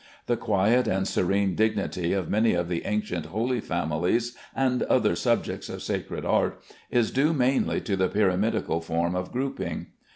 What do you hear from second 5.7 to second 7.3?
sacred art is